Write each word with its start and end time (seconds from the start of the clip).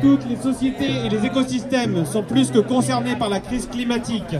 Toutes 0.00 0.28
les 0.28 0.36
sociétés 0.36 1.06
et 1.06 1.08
les 1.08 1.26
écosystèmes 1.26 2.04
sont 2.04 2.22
plus 2.22 2.50
que 2.50 2.58
concernés 2.58 3.16
par 3.16 3.28
la 3.28 3.40
crise 3.40 3.66
climatique. 3.66 4.36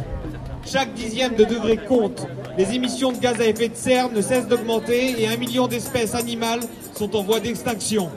Chaque 0.66 0.94
dixième 0.94 1.34
de 1.34 1.44
degré 1.44 1.76
compte. 1.76 2.26
Les 2.56 2.74
émissions 2.74 3.12
de 3.12 3.18
gaz 3.18 3.40
à 3.40 3.46
effet 3.46 3.68
de 3.68 3.74
serre 3.74 4.10
ne 4.10 4.20
cessent 4.20 4.48
d'augmenter 4.48 5.20
et 5.20 5.28
un 5.28 5.36
million 5.36 5.66
d'espèces 5.66 6.14
animales 6.14 6.60
sont 6.94 7.14
en 7.16 7.22
voie 7.22 7.40
d'extinction. 7.40 8.10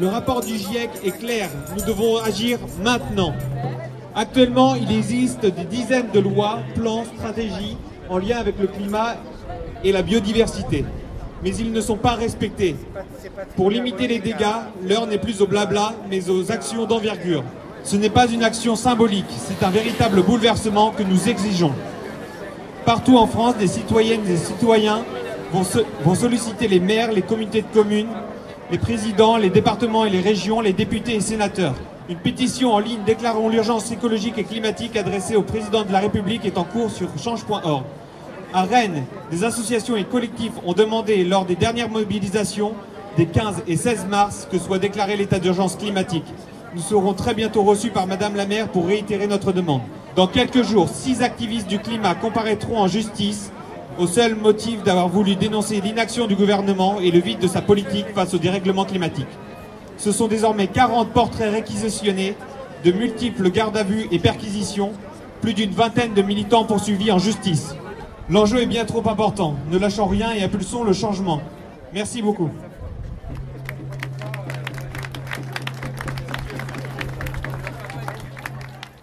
Le 0.00 0.08
rapport 0.08 0.40
du 0.40 0.56
GIEC 0.56 0.90
est 1.04 1.18
clair, 1.18 1.48
nous 1.76 1.84
devons 1.84 2.18
agir 2.18 2.58
maintenant. 2.82 3.32
Actuellement, 4.14 4.74
il 4.74 4.90
existe 4.90 5.46
des 5.46 5.64
dizaines 5.64 6.10
de 6.12 6.20
lois, 6.20 6.60
plans, 6.74 7.04
stratégies 7.16 7.76
en 8.08 8.18
lien 8.18 8.38
avec 8.38 8.58
le 8.58 8.66
climat 8.66 9.16
et 9.84 9.92
la 9.92 10.02
biodiversité. 10.02 10.84
Mais 11.42 11.54
ils 11.56 11.72
ne 11.72 11.80
sont 11.80 11.96
pas 11.96 12.14
respectés. 12.14 12.76
Pour 13.56 13.70
limiter 13.70 14.06
les 14.06 14.18
dégâts, 14.18 14.62
l'heure 14.82 15.06
n'est 15.06 15.18
plus 15.18 15.40
au 15.42 15.46
blabla, 15.46 15.94
mais 16.10 16.30
aux 16.30 16.50
actions 16.50 16.86
d'envergure. 16.86 17.44
Ce 17.84 17.96
n'est 17.96 18.10
pas 18.10 18.26
une 18.26 18.42
action 18.42 18.74
symbolique, 18.74 19.26
c'est 19.38 19.64
un 19.64 19.70
véritable 19.70 20.22
bouleversement 20.22 20.90
que 20.90 21.04
nous 21.04 21.28
exigeons. 21.28 21.72
Partout 22.84 23.16
en 23.16 23.26
France, 23.26 23.56
des 23.58 23.68
citoyennes 23.68 24.22
et 24.24 24.30
des 24.30 24.36
citoyens 24.36 25.04
vont, 25.52 25.62
vont 26.04 26.14
solliciter 26.14 26.66
les 26.66 26.80
maires, 26.80 27.12
les 27.12 27.22
communautés 27.22 27.62
de 27.62 27.72
communes, 27.72 28.08
les 28.70 28.78
présidents, 28.78 29.36
les 29.36 29.50
départements 29.50 30.04
et 30.04 30.10
les 30.10 30.20
régions, 30.20 30.60
les 30.60 30.72
députés 30.72 31.14
et 31.14 31.20
sénateurs. 31.20 31.74
Une 32.08 32.18
pétition 32.18 32.72
en 32.72 32.78
ligne 32.78 33.02
déclarant 33.04 33.48
l'urgence 33.48 33.90
écologique 33.90 34.38
et 34.38 34.44
climatique 34.44 34.96
adressée 34.96 35.36
au 35.36 35.42
président 35.42 35.84
de 35.84 35.92
la 35.92 35.98
République 36.00 36.44
est 36.44 36.58
en 36.58 36.64
cours 36.64 36.90
sur 36.90 37.08
change.org. 37.18 37.84
À 38.52 38.62
Rennes, 38.62 39.04
des 39.30 39.44
associations 39.44 39.96
et 39.96 40.04
collectifs 40.04 40.52
ont 40.64 40.72
demandé 40.72 41.24
lors 41.24 41.44
des 41.44 41.56
dernières 41.56 41.88
mobilisations 41.88 42.74
des 43.16 43.26
15 43.26 43.64
et 43.66 43.76
16 43.76 44.06
mars 44.08 44.46
que 44.50 44.58
soit 44.58 44.78
déclaré 44.78 45.16
l'état 45.16 45.38
d'urgence 45.38 45.76
climatique. 45.76 46.24
Nous 46.74 46.80
serons 46.80 47.12
très 47.12 47.34
bientôt 47.34 47.62
reçus 47.62 47.90
par 47.90 48.06
Madame 48.06 48.36
la 48.36 48.46
maire 48.46 48.68
pour 48.68 48.86
réitérer 48.86 49.26
notre 49.26 49.52
demande. 49.52 49.80
Dans 50.14 50.26
quelques 50.26 50.62
jours, 50.62 50.88
six 50.88 51.22
activistes 51.22 51.66
du 51.66 51.78
climat 51.78 52.14
comparaîtront 52.14 52.78
en 52.78 52.86
justice 52.86 53.50
au 53.98 54.06
seul 54.06 54.34
motif 54.34 54.82
d'avoir 54.82 55.08
voulu 55.08 55.36
dénoncer 55.36 55.80
l'inaction 55.80 56.26
du 56.26 56.36
gouvernement 56.36 57.00
et 57.00 57.10
le 57.10 57.18
vide 57.18 57.38
de 57.38 57.48
sa 57.48 57.62
politique 57.62 58.06
face 58.14 58.34
au 58.34 58.38
dérèglement 58.38 58.84
climatique. 58.84 59.26
Ce 59.96 60.12
sont 60.12 60.28
désormais 60.28 60.66
40 60.66 61.10
portraits 61.10 61.52
réquisitionnés, 61.52 62.36
de 62.84 62.92
multiples 62.92 63.50
gardes 63.50 63.76
à 63.76 63.82
vue 63.82 64.06
et 64.12 64.18
perquisitions, 64.18 64.92
plus 65.40 65.54
d'une 65.54 65.70
vingtaine 65.70 66.14
de 66.14 66.22
militants 66.22 66.64
poursuivis 66.64 67.10
en 67.10 67.18
justice. 67.18 67.74
L'enjeu 68.28 68.62
est 68.62 68.66
bien 68.66 68.84
trop 68.84 69.08
important. 69.08 69.54
Ne 69.70 69.78
lâchons 69.78 70.06
rien 70.06 70.32
et 70.32 70.42
impulsons 70.42 70.82
le 70.82 70.92
changement. 70.92 71.40
Merci 71.92 72.22
beaucoup. 72.22 72.50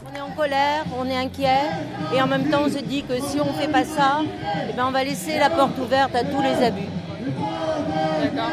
On 0.06 0.16
est 0.16 0.20
en 0.20 0.32
colère, 0.36 0.84
on 1.00 1.06
est 1.06 1.16
inquiet 1.16 1.62
et 2.14 2.22
en 2.22 2.28
même 2.28 2.50
temps 2.50 2.64
on 2.66 2.70
se 2.70 2.84
dit 2.84 3.04
que 3.04 3.16
si 3.22 3.40
on 3.40 3.46
ne 3.46 3.54
fait 3.54 3.72
pas 3.72 3.86
ça, 3.86 4.22
eh 4.70 4.74
ben 4.74 4.86
on 4.88 4.92
va 4.92 5.06
laisser 5.06 5.40
la 5.40 5.50
porte 5.50 5.78
ouverte 5.80 6.14
à 6.16 6.26
tous 6.26 6.42
les 6.42 6.66
abus. 6.66 6.90
D'accord. 8.22 8.50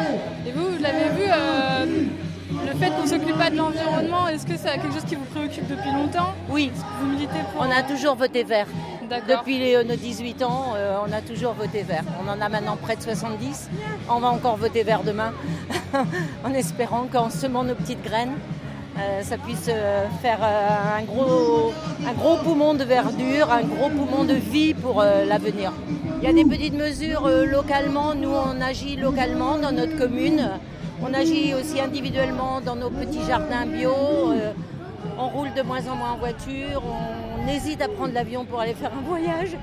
Et 0.46 0.52
vous, 0.52 0.66
vous 0.66 0.82
l'avez 0.82 1.08
vu, 1.16 1.24
euh, 1.28 1.86
le 2.51 2.79
fait 2.79 2.91
qu'on 2.91 3.03
ne 3.03 3.06
s'occupe 3.09 3.37
pas 3.39 3.51
de 3.51 3.56
l'environnement, 3.56 4.29
est-ce 4.29 4.47
que 4.47 4.56
c'est 4.56 4.73
quelque 4.79 4.93
chose 4.93 5.05
qui 5.06 5.15
vous 5.15 5.25
préoccupe 5.25 5.67
depuis 5.69 5.91
longtemps 5.93 6.33
Oui. 6.48 6.70
Vous 7.01 7.06
militez 7.09 7.41
pour... 7.53 7.62
On 7.67 7.70
a 7.70 7.83
toujours 7.83 8.15
voté 8.17 8.45
vert. 8.45 8.67
Depuis 9.29 9.59
les- 9.59 9.83
nos 9.84 9.97
18 9.97 10.43
ans, 10.43 10.73
euh, 10.77 10.98
on 11.06 11.12
a 11.12 11.21
toujours 11.21 11.53
voté 11.55 11.83
vert. 11.83 12.05
On 12.25 12.28
en 12.31 12.41
a 12.41 12.48
maintenant 12.48 12.77
près 12.77 12.97
de 12.97 13.03
70. 13.03 13.69
On 14.09 14.21
va 14.21 14.28
encore 14.28 14.56
voter 14.56 14.83
vert 14.84 15.03
demain, 15.05 15.33
en 16.45 16.53
espérant 16.55 17.06
qu'en 17.12 17.28
semant 17.31 17.65
nos 17.65 17.75
petites 17.75 18.03
graines, 18.03 18.34
euh, 18.98 19.23
ça 19.23 19.37
puisse 19.39 19.67
euh, 19.69 20.05
faire 20.23 20.39
euh, 20.43 20.98
un, 20.98 21.03
gros, 21.03 21.73
un 22.06 22.12
gros 22.12 22.37
poumon 22.45 22.75
de 22.75 22.84
verdure, 22.84 23.51
un 23.51 23.62
gros 23.62 23.89
poumon 23.89 24.25
de 24.25 24.34
vie 24.34 24.75
pour 24.75 25.01
euh, 25.01 25.25
l'avenir. 25.25 25.73
Il 26.22 26.25
y 26.25 26.31
a 26.31 26.33
des 26.33 26.44
petites 26.44 26.75
mesures 26.75 27.27
euh, 27.27 27.47
localement. 27.47 28.15
Nous, 28.15 28.31
on 28.31 28.60
agit 28.60 28.97
localement 28.97 29.56
dans 29.59 29.72
notre 29.72 29.97
commune. 29.97 30.50
On 31.03 31.15
agit 31.15 31.55
aussi 31.55 31.81
individuellement 31.81 32.61
dans 32.61 32.77
nos 32.77 32.91
petits 32.91 33.25
jardins 33.27 33.65
bio. 33.65 33.91
euh, 34.33 34.53
on 35.19 35.28
roule 35.28 35.53
de 35.55 35.62
moins 35.62 35.87
en 35.88 35.97
moins 35.97 36.12
en 36.12 36.19
voiture, 36.19 36.83
on, 36.84 37.49
hésite 37.49 37.81
à 37.81 37.88
prendre 37.88 38.12
l'avion 38.12 38.44
pour 38.44 38.61
aller 38.61 38.75
faire 38.75 38.93
un 38.97 39.00
voyage. 39.00 39.56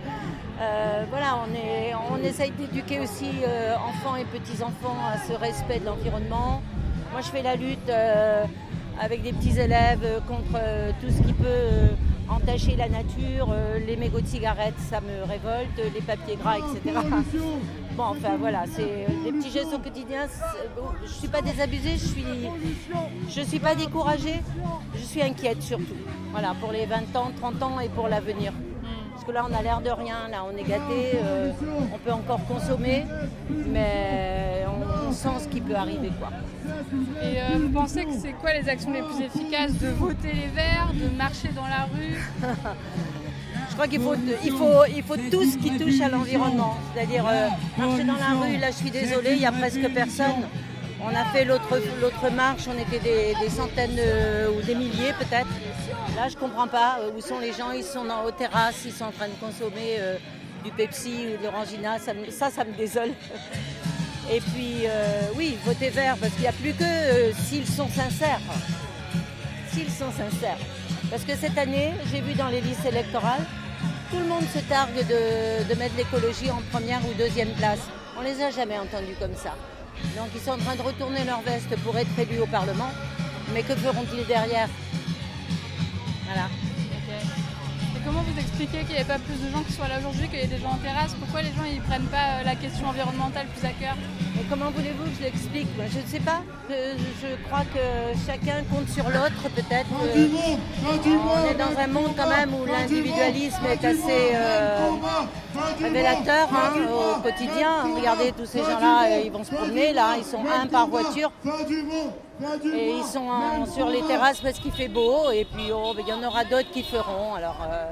Euh, 0.59 1.03
voilà, 1.09 1.37
on, 1.45 2.17
est, 2.17 2.27
essaye 2.27 2.51
d'éduquer 2.51 2.99
aussi 2.99 3.29
euh, 3.47 3.75
enfants 3.75 4.15
et 4.15 4.25
petits-enfants 4.25 4.97
à 5.13 5.19
ce 5.27 5.33
respect 5.33 5.79
de 5.79 5.85
l'environnement. 5.85 6.61
Moi, 7.11 7.21
je 7.21 7.27
fais 7.27 7.43
la 7.43 7.55
lutte 7.55 7.91
avec 8.99 9.21
des 9.21 9.31
petits 9.31 9.59
élèves 9.59 10.21
contre 10.27 10.59
tout 10.99 11.09
ce 11.09 11.21
qui 11.21 11.33
peut 11.33 11.95
entacher 12.29 12.75
la 12.75 12.89
nature, 12.89 13.55
les 13.87 13.95
mégots 13.95 14.21
de 14.21 14.27
cigarettes, 14.27 14.79
ça 14.89 14.99
me 15.01 15.23
révolte, 15.23 15.93
les 15.93 16.01
papiers 16.01 16.35
gras, 16.35 16.57
etc. 16.57 16.99
Bon, 17.97 18.03
enfin 18.11 18.37
voilà, 18.39 18.65
c'est 18.71 19.07
des 19.23 19.31
petits 19.31 19.49
gestes 19.49 19.73
au 19.73 19.79
quotidien. 19.79 20.27
bon, 20.75 20.89
Je 21.03 21.07
ne 21.11 21.17
suis 21.17 21.27
pas 21.27 21.41
désabusée, 21.41 21.93
je 21.93 22.05
suis, 22.05 22.25
je 23.27 23.41
suis 23.41 23.57
pas 23.59 23.73
découragée, 23.73 24.35
je 24.93 25.01
suis 25.01 25.21
inquiète 25.23 25.63
surtout. 25.63 25.95
Voilà, 26.31 26.53
pour 26.61 26.71
les 26.71 26.85
20 26.85 27.15
ans, 27.15 27.31
30 27.35 27.63
ans 27.63 27.79
et 27.79 27.89
pour 27.89 28.07
l'avenir. 28.07 28.53
Parce 29.13 29.25
que 29.25 29.31
là, 29.31 29.47
on 29.49 29.53
a 29.55 29.63
l'air 29.63 29.81
de 29.81 29.89
rien, 29.89 30.27
là, 30.29 30.43
on 30.45 30.55
est 30.55 30.63
gâté, 30.63 31.13
euh, 31.15 31.51
on 31.91 31.97
peut 31.97 32.11
encore 32.11 32.45
consommer, 32.45 33.03
mais 33.49 34.63
on, 34.67 35.07
on 35.09 35.11
sent 35.11 35.29
ce 35.39 35.47
qui 35.47 35.59
peut 35.59 35.75
arriver, 35.75 36.11
quoi. 36.19 36.29
Et 37.23 37.41
euh, 37.41 37.57
vous 37.57 37.69
pensez 37.69 38.05
que 38.05 38.13
c'est 38.13 38.33
quoi 38.33 38.53
les 38.53 38.69
actions 38.69 38.91
les 38.93 39.01
plus 39.01 39.21
efficaces? 39.25 39.73
De 39.79 39.87
voter 39.87 40.33
les 40.33 40.47
verts, 40.53 40.91
de 40.93 41.09
marcher 41.17 41.49
dans 41.55 41.65
la 41.65 41.85
rue? 41.85 42.21
crois 43.77 43.87
qu'il 43.87 44.01
faut, 44.01 44.15
il 44.43 44.51
faut, 44.51 44.85
il 44.87 45.03
faut 45.03 45.17
tout 45.29 45.43
ce 45.43 45.55
qui 45.57 45.77
touche 45.77 46.01
à 46.01 46.09
l'environnement. 46.09 46.75
C'est-à-dire, 46.93 47.25
euh, 47.27 47.47
marcher 47.77 48.03
dans 48.03 48.15
la 48.15 48.41
rue, 48.41 48.57
là 48.57 48.71
je 48.71 48.77
suis 48.77 48.89
désolée, 48.89 49.33
il 49.33 49.39
n'y 49.39 49.45
a 49.45 49.51
presque 49.51 49.87
personne. 49.93 50.47
On 50.99 51.09
a 51.09 51.25
fait 51.25 51.45
l'autre 51.45 52.31
marche, 52.35 52.63
on 52.67 52.77
était 52.79 52.99
des, 52.99 53.35
des 53.39 53.49
centaines 53.49 53.99
euh, 53.99 54.49
ou 54.49 54.65
des 54.65 54.73
milliers 54.73 55.13
peut-être. 55.19 55.47
Là 56.15 56.27
je 56.27 56.33
ne 56.33 56.39
comprends 56.39 56.67
pas 56.67 56.97
euh, 57.01 57.11
où 57.15 57.21
sont 57.21 57.37
les 57.39 57.53
gens, 57.53 57.71
ils 57.71 57.83
sont 57.83 58.03
dans, 58.03 58.23
aux 58.23 58.31
terrasses, 58.31 58.81
ils 58.83 58.91
sont 58.91 59.05
en 59.05 59.11
train 59.11 59.27
de 59.27 59.39
consommer 59.39 59.99
du 60.65 60.71
Pepsi 60.71 61.27
ou 61.27 61.37
de 61.37 61.43
l'Orangina, 61.43 61.99
ça, 61.99 62.13
ça, 62.31 62.49
ça 62.49 62.65
me 62.65 62.73
désole. 62.73 63.11
Et 64.33 64.41
puis, 64.41 64.87
oui, 65.37 65.55
voter 65.63 65.89
vert, 65.89 66.17
parce 66.19 66.33
qu'il 66.33 66.41
n'y 66.41 66.47
a 66.47 66.51
plus 66.51 66.73
que 66.73 67.31
s'ils 67.45 67.67
sont 67.67 67.87
sincères. 67.87 68.41
S'ils 69.71 69.89
sont 69.89 70.11
sincères. 70.11 70.57
Parce 71.09 71.23
que 71.23 71.35
cette 71.35 71.57
année, 71.57 71.93
j'ai 72.11 72.19
vu 72.19 72.33
dans 72.33 72.49
les 72.49 72.59
listes 72.59 72.85
électorales, 72.85 73.45
tout 74.09 74.19
le 74.19 74.25
monde 74.25 74.43
se 74.53 74.59
targue 74.59 75.05
de, 75.07 75.75
mettre 75.75 75.95
l'écologie 75.97 76.49
en 76.51 76.61
première 76.71 76.99
ou 77.07 77.13
deuxième 77.17 77.51
place. 77.53 77.79
On 78.17 78.21
les 78.21 78.41
a 78.41 78.51
jamais 78.51 78.77
entendus 78.77 79.15
comme 79.19 79.35
ça. 79.35 79.55
Donc 80.15 80.27
ils 80.35 80.41
sont 80.41 80.51
en 80.51 80.57
train 80.57 80.75
de 80.75 80.81
retourner 80.81 81.23
leur 81.25 81.41
veste 81.41 81.75
pour 81.83 81.97
être 81.97 82.17
élus 82.17 82.39
au 82.39 82.47
Parlement. 82.47 82.89
Mais 83.53 83.63
que 83.63 83.75
feront-ils 83.75 84.25
derrière? 84.25 84.69
Voilà. 86.25 86.47
Expliquez 88.39 88.79
qu'il 88.85 88.95
n'y 88.95 89.01
ait 89.01 89.05
pas 89.05 89.19
plus 89.19 89.35
de 89.43 89.49
gens 89.51 89.63
qui 89.63 89.73
soient 89.73 89.87
là 89.87 89.99
aujourd'hui, 89.99 90.27
qu'il 90.29 90.39
y 90.39 90.43
ait 90.43 90.47
des 90.47 90.59
gens 90.59 90.71
en 90.71 90.77
terrasse 90.77 91.13
Pourquoi 91.19 91.41
les 91.41 91.49
gens 91.49 91.65
ils 91.71 91.81
prennent 91.81 92.07
pas 92.07 92.41
euh, 92.41 92.43
la 92.45 92.55
question 92.55 92.87
environnementale 92.87 93.47
plus 93.47 93.65
à 93.67 93.71
cœur 93.73 93.95
comment 94.49 94.71
voulez-vous 94.71 95.03
que 95.05 95.17
je 95.19 95.23
l'explique 95.23 95.67
Moi, 95.75 95.85
Je 95.91 95.99
ne 95.99 96.05
sais 96.05 96.19
pas. 96.19 96.41
Je, 96.69 96.73
je 97.21 97.35
crois 97.47 97.63
que 97.73 98.17
chacun 98.25 98.63
compte 98.71 98.89
sur 98.89 99.05
l'autre, 99.09 99.49
peut-être. 99.55 99.87
on 99.91 101.45
est 101.45 101.55
dans 101.55 101.79
un 101.79 101.87
monde 101.87 102.11
quand 102.17 102.29
même 102.29 102.53
où 102.53 102.65
l'individualisme 102.65 103.65
est 103.65 103.83
assez 103.85 104.31
euh, 104.35 104.89
révélateur 105.81 106.49
hein, 106.51 106.73
au 106.91 107.21
quotidien. 107.21 107.95
Regardez 107.95 108.31
tous 108.31 108.45
ces 108.45 108.59
gens-là, 108.59 109.05
euh, 109.09 109.21
ils 109.25 109.31
vont 109.31 109.43
se 109.43 109.53
promener 109.53 109.93
là, 109.93 110.15
ils 110.17 110.25
sont 110.25 110.43
un 110.45 110.67
par 110.67 110.87
voiture. 110.87 111.31
Et 112.73 112.91
ils 112.97 113.03
sont 113.03 113.27
en- 113.29 113.65
sur 113.65 113.89
les 113.89 114.01
terrasses 114.03 114.41
parce 114.41 114.59
qu'il 114.59 114.71
fait 114.71 114.87
beau. 114.87 115.31
Et 115.31 115.45
puis 115.45 115.71
oh, 115.73 115.93
ben, 115.95 116.03
il 116.07 116.09
y 116.09 116.13
en 116.13 116.23
aura 116.27 116.43
d'autres 116.43 116.69
qui 116.71 116.83
feront. 116.83 117.33
Alors 117.35 117.57
euh, 117.69 117.85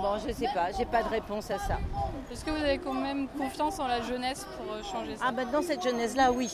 bon, 0.00 0.18
je 0.26 0.32
sais 0.32 0.48
pas, 0.54 0.72
j'ai 0.76 0.84
pas 0.86 1.02
de 1.02 1.08
réponse 1.08 1.50
à 1.50 1.58
ça. 1.58 1.78
Est-ce 2.30 2.44
que 2.44 2.50
vous 2.50 2.62
avez 2.62 2.78
quand 2.78 2.92
même 2.94 3.28
confiance 3.28 3.78
en 3.78 3.86
la 3.86 4.00
jeunesse 4.02 4.46
pour 4.56 4.72
euh, 4.74 4.82
changer 4.82 5.16
ça? 5.16 5.24
Ah 5.28 5.32
ben 5.32 5.48
dans 5.50 5.62
cette 5.62 5.82
jeunesse-là, 5.82 6.32
oui. 6.32 6.50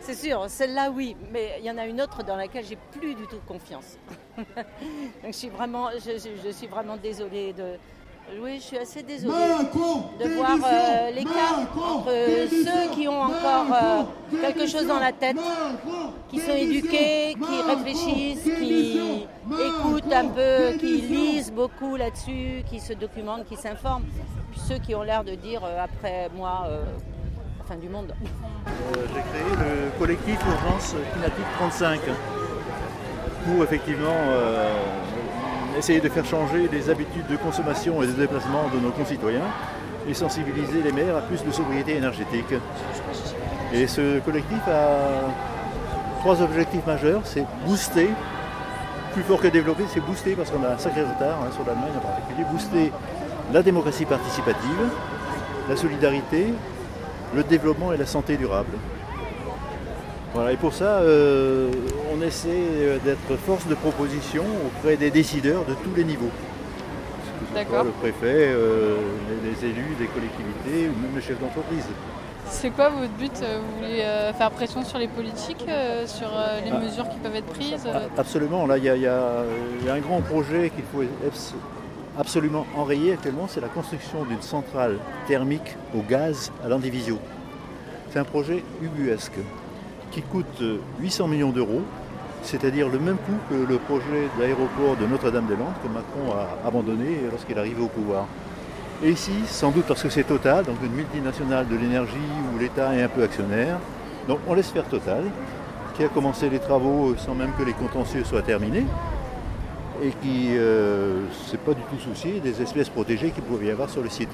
C'est 0.00 0.14
sûr, 0.14 0.44
celle-là, 0.48 0.90
oui. 0.90 1.16
Mais 1.32 1.56
il 1.58 1.64
y 1.64 1.70
en 1.70 1.78
a 1.78 1.86
une 1.86 2.00
autre 2.00 2.22
dans 2.22 2.36
laquelle 2.36 2.64
j'ai 2.64 2.76
plus 2.92 3.14
du 3.14 3.26
tout 3.26 3.40
confiance. 3.46 3.96
Donc 4.36 4.46
je 5.26 5.32
suis 5.32 5.48
vraiment, 5.48 5.90
je, 5.92 6.12
je- 6.18 6.40
je 6.44 6.50
suis 6.50 6.66
vraiment 6.66 6.96
désolée 6.96 7.52
de. 7.52 7.76
Oui, 8.42 8.56
je 8.56 8.62
suis 8.62 8.78
assez 8.78 9.02
désolée 9.02 9.32
de 9.32 10.28
voir 10.34 10.56
euh, 10.64 11.10
l'écart 11.10 11.60
entre 11.60 12.10
ceux 12.50 12.94
qui 12.94 13.06
ont 13.08 13.22
encore 13.22 13.66
euh, 13.72 14.02
quelque 14.40 14.66
chose 14.66 14.86
dans 14.86 14.98
la 14.98 15.12
tête, 15.12 15.36
qui 16.28 16.40
sont 16.40 16.52
éduqués, 16.52 17.34
qui 17.34 17.62
réfléchissent, 17.70 18.42
qui 18.42 19.00
écoutent 19.50 20.12
un 20.12 20.26
peu, 20.26 20.76
qui 20.78 21.00
lisent 21.02 21.52
beaucoup 21.52 21.96
là-dessus, 21.96 22.62
qui 22.68 22.80
se 22.80 22.92
documentent, 22.94 23.46
qui 23.46 23.56
s'informent, 23.56 24.04
puis 24.50 24.60
ceux 24.60 24.78
qui 24.78 24.94
ont 24.94 25.02
l'air 25.02 25.22
de 25.24 25.34
dire 25.34 25.62
euh, 25.64 25.84
après 25.84 26.28
moi, 26.34 26.64
euh, 26.66 26.84
la 27.60 27.64
fin 27.64 27.76
du 27.76 27.88
monde. 27.88 28.12
Euh, 28.20 29.06
J'ai 29.14 29.20
créé 29.20 29.56
le 29.56 29.98
collectif 29.98 30.38
Urgence 30.40 30.94
Climatique 31.12 31.46
35. 31.58 32.00
pour 33.46 33.62
effectivement 33.62 34.14
essayer 35.78 36.00
de 36.00 36.08
faire 36.08 36.24
changer 36.24 36.68
les 36.72 36.90
habitudes 36.90 37.26
de 37.28 37.36
consommation 37.36 38.02
et 38.02 38.06
de 38.06 38.12
déplacement 38.12 38.68
de 38.74 38.80
nos 38.80 38.90
concitoyens 38.90 39.46
et 40.08 40.14
sensibiliser 40.14 40.82
les 40.82 40.92
maires 40.92 41.16
à 41.16 41.20
plus 41.20 41.44
de 41.44 41.50
sobriété 41.50 41.96
énergétique. 41.96 42.54
Et 43.72 43.86
ce 43.86 44.20
collectif 44.20 44.60
a 44.68 45.28
trois 46.20 46.40
objectifs 46.42 46.86
majeurs, 46.86 47.22
c'est 47.24 47.44
booster, 47.66 48.08
plus 49.12 49.22
fort 49.22 49.40
que 49.40 49.48
développer, 49.48 49.84
c'est 49.92 50.00
booster, 50.00 50.34
parce 50.34 50.50
qu'on 50.50 50.62
a 50.64 50.74
un 50.74 50.78
sacré 50.78 51.02
retard 51.02 51.38
hein, 51.42 51.50
sur 51.52 51.64
l'Allemagne 51.64 51.92
en 51.96 52.00
particulier, 52.00 52.44
booster 52.50 52.92
la 53.52 53.62
démocratie 53.62 54.04
participative, 54.04 54.90
la 55.68 55.76
solidarité, 55.76 56.52
le 57.34 57.42
développement 57.42 57.92
et 57.92 57.96
la 57.96 58.06
santé 58.06 58.36
durable. 58.36 58.72
Voilà, 60.36 60.52
et 60.52 60.58
pour 60.58 60.74
ça, 60.74 60.98
euh, 60.98 61.70
on 62.14 62.20
essaie 62.20 62.50
euh, 62.50 62.98
d'être 63.02 63.40
force 63.40 63.66
de 63.68 63.74
proposition 63.74 64.44
auprès 64.66 64.98
des 64.98 65.10
décideurs 65.10 65.64
de 65.64 65.72
tous 65.72 65.94
les 65.96 66.04
niveaux. 66.04 66.28
D'accord. 67.54 67.84
Le 67.84 67.90
préfet, 67.92 68.50
euh, 68.50 68.96
les, 69.42 69.66
élus 69.66 69.96
des 69.98 70.06
collectivités 70.08 70.90
ou 70.90 71.00
même 71.00 71.12
les 71.14 71.22
chefs 71.22 71.40
d'entreprise. 71.40 71.86
C'est 72.50 72.68
quoi 72.68 72.90
votre 72.90 73.14
but 73.14 73.32
Vous 73.32 73.76
voulez 73.76 74.04
faire 74.36 74.50
pression 74.50 74.84
sur 74.84 74.98
les 74.98 75.08
politiques, 75.08 75.64
sur 76.04 76.28
les 76.62 76.70
ah. 76.70 76.80
mesures 76.80 77.08
qui 77.08 77.16
peuvent 77.16 77.34
être 77.34 77.46
prises 77.46 77.88
ah, 77.90 78.02
Absolument. 78.18 78.66
Là, 78.66 78.76
il 78.76 78.84
y, 78.84 79.06
a 79.06 79.42
un 79.90 80.00
grand 80.00 80.20
projet 80.20 80.68
qu'il 80.68 80.84
faut 80.92 81.02
absolument 82.18 82.66
enrayer 82.76 83.14
actuellement, 83.14 83.46
c'est 83.48 83.62
la 83.62 83.68
construction 83.68 84.24
d'une 84.24 84.42
centrale 84.42 84.98
thermique 85.26 85.76
au 85.94 86.02
gaz 86.02 86.52
à 86.62 86.68
l'Andivisio. 86.68 87.18
C'est 88.10 88.18
un 88.18 88.24
projet 88.24 88.62
ubuesque 88.82 89.38
qui 90.16 90.22
coûte 90.22 90.62
800 91.00 91.28
millions 91.28 91.50
d'euros, 91.50 91.82
c'est-à-dire 92.42 92.88
le 92.88 92.98
même 92.98 93.18
coût 93.18 93.36
que 93.50 93.54
le 93.54 93.76
projet 93.76 94.30
d'aéroport 94.38 94.96
de 94.98 95.06
Notre-Dame-des-Landes 95.06 95.74
que 95.82 95.88
Macron 95.88 96.34
a 96.34 96.66
abandonné 96.66 97.18
lorsqu'il 97.30 97.54
est 97.54 97.60
arrivé 97.60 97.82
au 97.82 97.88
pouvoir. 97.88 98.24
Et 99.04 99.10
ici, 99.10 99.32
sans 99.44 99.72
doute 99.72 99.84
parce 99.84 100.02
que 100.02 100.08
c'est 100.08 100.24
Total, 100.24 100.64
donc 100.64 100.76
une 100.82 100.92
multinationale 100.92 101.68
de 101.68 101.76
l'énergie 101.76 102.30
où 102.54 102.58
l'État 102.58 102.94
est 102.94 103.02
un 103.02 103.08
peu 103.08 103.24
actionnaire, 103.24 103.76
donc 104.26 104.38
on 104.48 104.54
laisse 104.54 104.70
faire 104.70 104.88
Total, 104.88 105.22
qui 105.94 106.04
a 106.04 106.08
commencé 106.08 106.48
les 106.48 106.60
travaux 106.60 107.14
sans 107.18 107.34
même 107.34 107.50
que 107.58 107.62
les 107.62 107.74
contentieux 107.74 108.24
soient 108.24 108.40
terminés, 108.40 108.86
et 110.02 110.12
qui 110.22 110.48
ne 110.48 110.58
euh, 110.58 111.30
s'est 111.46 111.58
pas 111.58 111.74
du 111.74 111.82
tout 111.82 111.98
soucié 112.02 112.40
des 112.40 112.62
espèces 112.62 112.88
protégées 112.88 113.32
qu'il 113.32 113.42
pouvait 113.42 113.66
y 113.66 113.70
avoir 113.70 113.90
sur 113.90 114.02
le 114.02 114.08
site. 114.08 114.30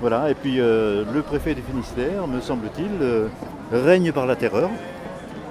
Voilà, 0.00 0.30
et 0.30 0.34
puis 0.34 0.60
euh, 0.60 1.04
le 1.12 1.22
préfet 1.22 1.54
du 1.54 1.62
Finistère, 1.62 2.28
me 2.28 2.40
semble-t-il, 2.40 2.90
euh, 3.02 3.28
règne 3.72 4.12
par 4.12 4.26
la 4.26 4.36
terreur 4.36 4.70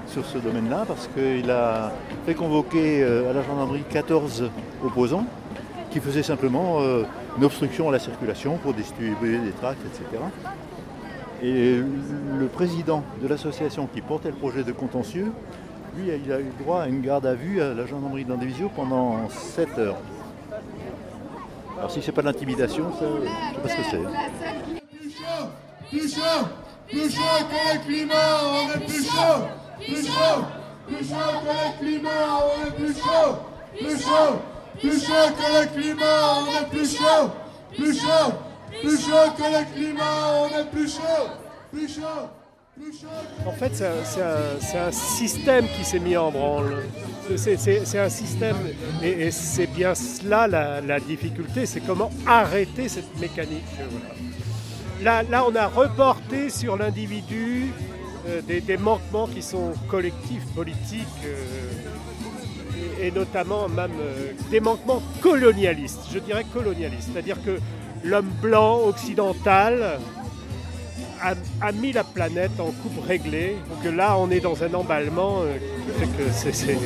sur 0.08 0.26
ce 0.26 0.38
domaine-là, 0.38 0.86
parce 0.88 1.10
qu'il 1.10 1.52
a 1.52 1.92
fait 2.26 2.34
convoquer 2.34 3.04
à 3.04 3.34
la 3.34 3.42
gendarmerie 3.42 3.84
14 3.90 4.50
opposants 4.86 5.26
qui 5.92 6.00
faisaient 6.00 6.24
simplement 6.24 6.80
une 7.38 7.44
obstruction 7.44 7.90
à 7.90 7.92
la 7.92 8.00
circulation 8.00 8.58
pour 8.58 8.74
distribuer 8.74 9.38
des 9.38 9.52
tracts, 9.52 9.82
etc. 9.86 10.24
Et 11.44 11.76
le 12.40 12.48
président 12.48 13.04
de 13.22 13.28
l'association 13.28 13.90
qui 13.94 14.00
portait 14.00 14.30
le 14.30 14.36
projet 14.36 14.64
de 14.64 14.72
contentieux 14.72 15.34
lui, 15.98 16.12
il 16.26 16.32
a 16.32 16.40
eu 16.40 16.52
droit 16.60 16.82
à 16.82 16.88
une 16.88 17.02
garde 17.02 17.26
à 17.26 17.34
vue 17.34 17.62
à 17.62 17.74
la 17.74 17.86
gendarmerie 17.86 18.26
d'Andevisio 18.26 18.70
pendant 18.76 19.30
7 19.30 19.78
heures. 19.80 19.98
Alors 21.78 21.92
si 21.92 22.02
c'est 22.02 22.12
pas 22.12 22.22
de 22.22 22.28
l'intimidation, 22.28 22.86
je 23.00 23.06
ne 23.06 23.26
sais 23.26 23.62
pas 23.62 23.70
ce 23.70 23.76
que 23.76 23.84
c'est. 23.92 24.98
Plus 24.98 25.12
chaud, 25.12 25.48
plus 25.90 26.16
chaud, 26.16 26.48
plus 26.88 27.10
chaud 27.12 27.46
que 27.50 27.74
le 27.74 27.86
climat, 27.86 28.40
on 28.44 28.70
est 28.76 28.86
plus 28.86 29.06
chaud, 29.06 29.40
plus 29.80 30.08
chaud, 30.08 30.44
plus 30.88 31.08
chaud 31.08 31.34
que 31.44 31.54
le 31.54 31.80
climat, 31.80 32.40
on 32.42 32.68
est 32.68 32.72
plus 32.72 32.98
chaud, 32.98 33.36
plus 33.78 34.02
chaud, 34.02 34.40
plus 34.80 35.06
chaud 35.06 35.30
que 35.38 35.48
le 35.54 35.82
climat, 35.82 36.20
on 36.40 36.64
est 36.64 36.70
plus 36.70 36.98
chaud, 36.98 37.30
plus 37.76 38.00
chaud, 38.00 38.34
plus 38.82 39.00
chaud 39.00 39.32
que 39.38 39.44
le 39.44 39.76
climat, 39.76 40.34
on 40.34 40.60
est 40.60 40.66
plus 40.72 40.90
chaud, 40.96 41.28
plus 41.72 41.88
chaud. 41.88 42.30
En 43.46 43.52
fait, 43.52 43.72
c'est 43.74 44.78
un, 44.78 44.92
système 44.92 45.68
qui 45.68 45.84
s'est 45.84 46.00
mis 46.00 46.16
en 46.18 46.32
branle. 46.32 46.84
C'est 47.36 48.00
un 48.00 48.10
système, 48.10 48.56
et, 49.04 49.32
c'est 49.32 49.68
bien 49.68 49.94
cela 49.96 50.48
la, 50.48 51.00
difficulté, 51.00 51.66
c'est 51.66 51.82
comment 51.82 52.10
arrêter 52.26 52.88
cette 52.88 53.20
mécanique. 53.20 53.64
Là, 55.04 55.24
là, 55.24 55.46
on 55.48 55.56
a 55.56 55.68
reporté 55.68 56.50
sur 56.50 56.78
l'individu 56.78 57.72
euh, 58.28 58.42
des, 58.42 58.78
manquements 58.78 59.28
qui 59.28 59.42
sont 59.42 59.74
collectifs, 59.90 60.46
politiques, 60.56 61.08
euh, 61.26 63.02
et, 63.02 63.12
notamment 63.12 63.70
même 63.70 63.92
euh, 64.00 64.32
des 64.50 64.60
manquements 64.60 65.02
colonialistes, 65.22 66.08
je 66.12 66.20
dirais 66.20 66.46
colonialistes. 66.54 67.10
C'est-à-dire 67.14 67.38
que 67.44 67.60
l'homme 68.04 68.32
blanc 68.42 68.80
occidental 68.88 70.00
a, 71.22 71.72
mis 71.72 71.92
la 71.92 72.04
planète 72.04 72.60
en 72.60 72.72
coupe 72.72 73.06
réglée. 73.06 73.56
que 73.84 73.90
là, 73.90 74.18
on 74.18 74.30
est 74.30 74.40
dans 74.40 74.64
un 74.64 74.74
emballement 74.74 75.42
euh, 75.42 75.58
qui 75.86 75.92
fait 76.00 76.08
que 76.18 76.24
c'est. 76.32 76.78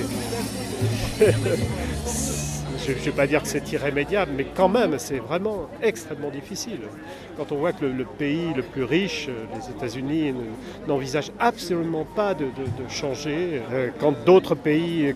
je 2.85 2.91
ne 2.91 2.97
vais 2.97 3.11
pas 3.11 3.27
dire 3.27 3.43
que 3.43 3.47
c'est 3.47 3.71
irrémédiable, 3.71 4.31
mais 4.35 4.47
quand 4.55 4.69
même, 4.69 4.97
c'est 4.97 5.19
vraiment 5.19 5.69
extrêmement 5.83 6.29
difficile. 6.29 6.79
Quand 7.37 7.51
on 7.51 7.57
voit 7.57 7.73
que 7.73 7.85
le, 7.85 8.05
pays 8.05 8.53
le 8.55 8.63
plus 8.63 8.83
riche, 8.83 9.27
euh, 9.29 9.45
les 9.55 9.69
États-Unis, 9.69 10.33
n'envisage 10.87 11.31
absolument 11.39 12.05
pas 12.05 12.33
de, 12.33 12.45
changer, 12.89 13.61
euh, 13.71 13.89
quand 13.99 14.13
d'autres 14.25 14.55
pays 14.55 15.13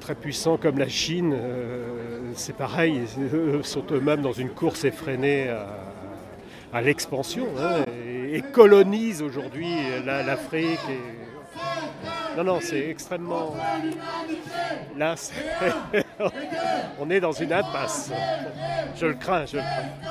très 0.00 0.14
puissants 0.14 0.56
comme 0.56 0.78
la 0.78 0.88
Chine, 0.88 1.36
c'est 2.34 2.56
pareil, 2.56 3.02
sont 3.62 3.84
eux-mêmes 3.90 4.22
dans 4.22 4.32
une 4.32 4.48
course 4.48 4.84
effrénée 4.84 5.48
à, 5.48 5.91
l'expansion. 6.80 7.46
Hein, 7.58 7.84
et 8.32 8.40
colonise 8.40 9.20
aujourd'hui 9.22 9.76
l'Afrique. 10.04 10.80
Non, 12.36 12.44
non, 12.44 12.58
c'est 12.60 12.88
extrêmement. 12.88 13.54
Là, 14.96 15.14
on 16.98 17.10
est 17.10 17.20
dans 17.20 17.32
une 17.32 17.52
impasse. 17.52 18.10
Je 18.96 19.06
le 19.06 19.14
crains, 19.14 19.44
je 19.44 19.58
le 19.58 19.62
crains. 19.62 20.08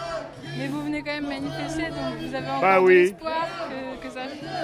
Mais 0.58 0.68
vous 0.68 0.84
venez 0.84 1.02
quand 1.02 1.12
même 1.12 1.28
manifester, 1.28 1.88
donc 1.90 2.20
vous 2.20 2.36
avez 2.36 2.48
encore 2.48 2.62
bah, 2.62 2.82
oui. 2.82 2.96
espoir 2.96 3.48
que, 4.04 4.10
ça. 4.10 4.20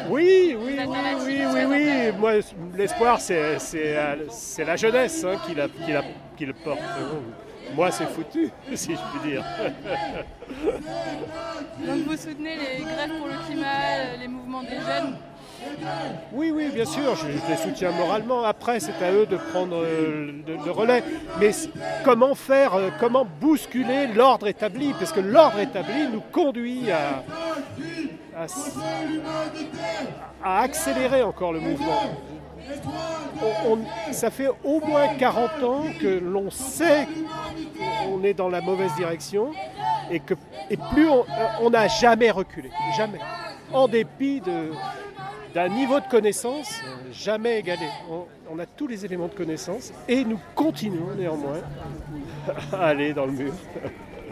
Oui, 0.10 0.56
oui, 0.60 0.78
oui, 0.78 0.98
oui, 1.26 1.42
oui, 1.54 1.66
oui. 1.68 2.12
Moi, 2.20 2.34
l'espoir, 2.76 3.20
c'est 3.20 4.66
la 4.66 4.76
jeunesse 4.76 5.24
hein, 5.24 5.38
qui, 5.46 5.56
la, 5.56 5.68
qui, 5.68 5.92
la, 5.92 6.04
qui 6.36 6.46
le 6.46 6.54
porte. 6.54 6.82
Moi, 7.76 7.92
c'est 7.92 8.08
foutu, 8.08 8.50
si 8.74 8.96
je 8.96 9.20
puis 9.20 9.30
dire. 9.32 9.44
Donc 11.86 11.98
vous 12.08 12.18
soutenez 12.18 12.56
les 12.56 12.84
grèves 12.84 13.18
pour 13.18 13.28
le 13.28 13.46
climat, 13.46 14.16
les 14.20 14.28
mouvements 14.28 14.64
des 14.64 14.78
jeunes 14.78 15.16
oui, 16.34 16.52
oui, 16.54 16.70
bien 16.74 16.86
sûr, 16.86 17.16
je, 17.16 17.28
les 17.28 17.58
soutiens 17.58 17.92
moralement. 17.92 18.44
Après, 18.44 18.80
c'est 18.80 19.02
à 19.04 19.12
eux 19.12 19.26
de 19.26 19.38
prendre 19.38 19.84
le, 19.84 20.72
relais. 20.72 21.04
Mais 21.40 21.52
comment 22.04 22.36
faire, 22.36 22.76
euh, 22.76 22.90
comment 23.00 23.26
bousculer 23.40 24.08
l'ordre 24.08 24.48
établi? 24.48 24.94
Parce 24.98 25.12
que 25.12 25.20
l'ordre 25.20 25.60
établi 25.60 26.08
nous 26.12 26.22
conduit 26.32 26.92
à, 26.92 27.24
à, 30.44 30.62
accélérer 30.62 31.24
encore 31.24 31.54
le 31.54 31.60
mouvement. 31.60 32.02
Ça 34.12 34.32
fait 34.32 34.50
au 34.64 34.80
moins 34.80 35.08
40 35.16 35.64
ans 35.64 35.84
que 36.00 36.20
l'on 36.20 36.50
sait 36.50 37.08
qu'on 38.04 38.24
est 38.24 38.34
dans 38.34 38.50
la 38.50 38.62
mauvaise 38.62 38.94
direction 38.96 39.52
et 40.10 40.20
que 40.20 40.34
et 40.70 40.78
plus 40.78 41.08
on 41.62 41.70
n'a 41.70 41.88
jamais 41.88 42.32
reculé, 42.32 42.70
jamais, 42.96 43.20
en 43.72 43.88
dépit 43.88 44.42
d'un 45.54 45.70
niveau 45.70 46.00
de 46.00 46.08
connaissance 46.08 46.82
jamais 47.12 47.60
égalé. 47.60 47.88
On, 48.50 48.60
a 48.60 48.66
tous 48.66 48.88
les 48.88 49.06
éléments 49.06 49.28
de 49.28 49.34
connaissance 49.34 49.92
et 50.08 50.24
nous 50.24 50.40
continuons 50.56 51.14
néanmoins 51.18 51.60
à 52.74 52.88
aller 52.88 53.14
dans 53.14 53.26
le 53.26 53.32
mur. 53.34 53.54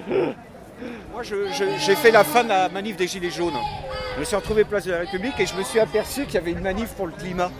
Moi, 1.11 1.23
j'ai 1.23 1.95
fait 1.95 2.11
la 2.11 2.23
fin 2.23 2.43
de 2.43 2.49
la 2.49 2.69
manif 2.69 2.97
des 2.97 3.07
Gilets 3.07 3.29
jaunes. 3.29 3.53
Je 4.15 4.19
me 4.19 4.25
suis 4.25 4.35
retrouvé 4.35 4.63
place 4.63 4.85
de 4.85 4.91
la 4.91 4.99
République 4.99 5.39
et 5.39 5.45
je 5.45 5.55
me 5.55 5.63
suis 5.63 5.79
aperçu 5.79 6.25
qu'il 6.25 6.35
y 6.35 6.37
avait 6.37 6.51
une 6.51 6.61
manif 6.61 6.93
pour 6.93 7.07
le 7.07 7.13
climat. 7.13 7.51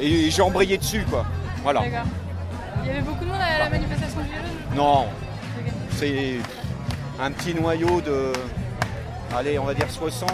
Et 0.00 0.30
j'ai 0.30 0.42
embrayé 0.42 0.78
dessus, 0.78 1.04
quoi. 1.08 1.24
Voilà. 1.62 1.82
Il 1.86 2.86
y 2.86 2.90
avait 2.90 3.00
beaucoup 3.00 3.24
de 3.24 3.30
monde 3.30 3.40
à 3.40 3.58
la 3.64 3.70
manifestation 3.70 4.20
Gilets 4.22 4.36
jaunes 4.36 4.76
Non. 4.76 5.06
C'est 5.92 6.36
un 7.20 7.30
petit 7.30 7.54
noyau 7.54 8.00
de, 8.02 8.32
allez, 9.36 9.58
on 9.58 9.64
va 9.64 9.74
dire 9.74 9.90
60. 9.90 10.30